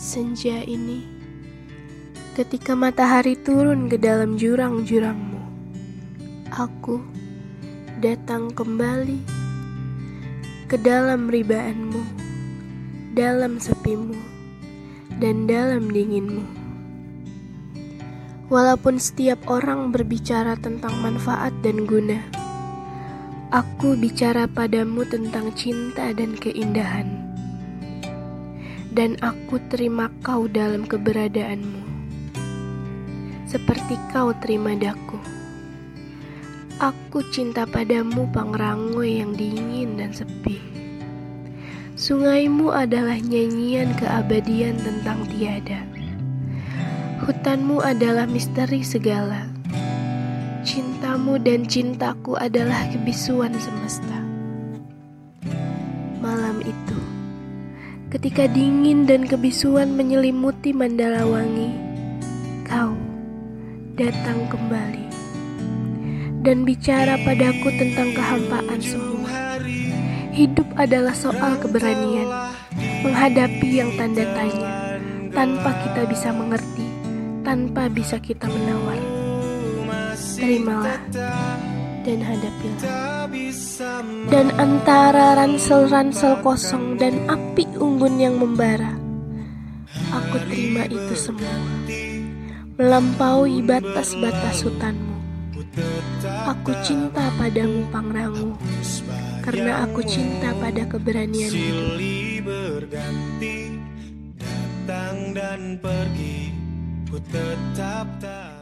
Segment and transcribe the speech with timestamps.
[0.00, 1.04] Senja ini,
[2.32, 5.36] ketika matahari turun ke dalam jurang-jurangmu,
[6.48, 7.04] aku
[8.00, 9.20] datang kembali
[10.72, 12.00] ke dalam ribaanmu,
[13.12, 14.16] dalam sepimu,
[15.20, 16.48] dan dalam dinginmu.
[18.48, 22.24] Walaupun setiap orang berbicara tentang manfaat dan guna,
[23.52, 27.29] aku bicara padamu tentang cinta dan keindahan
[28.90, 31.82] dan aku terima kau dalam keberadaanmu,
[33.46, 35.18] seperti kau terima daku.
[36.80, 40.58] Aku cinta padamu Pangrango yang dingin dan sepi.
[41.92, 45.84] Sungaimu adalah nyanyian keabadian tentang tiada.
[47.20, 49.44] Hutanmu adalah misteri segala.
[50.64, 54.24] Cintamu dan cintaku adalah kebisuan semesta.
[56.24, 57.19] Malam itu
[58.10, 61.70] Ketika dingin dan kebisuan menyelimuti Mandala Wangi,
[62.66, 62.90] kau
[63.94, 65.06] datang kembali
[66.42, 69.62] dan bicara padaku tentang kehampaan semua.
[70.34, 72.26] Hidup adalah soal keberanian,
[73.06, 74.98] menghadapi yang tanda tanya,
[75.30, 76.86] tanpa kita bisa mengerti,
[77.46, 78.98] tanpa bisa kita menawar.
[80.34, 80.98] Terimalah
[82.02, 82.82] dan hadapilah.
[84.34, 87.69] Dan antara ransel-ransel kosong dan api
[88.00, 88.96] unggun yang membara,
[90.08, 91.52] aku terima itu semua,
[92.80, 95.20] melampaui batas-batas hutanmu.
[96.48, 98.56] Aku cinta padamu Pangrango,
[99.44, 102.00] karena aku cinta pada keberanian hidup.
[104.40, 106.56] datang dan pergi,
[107.04, 108.59] ku tetap tak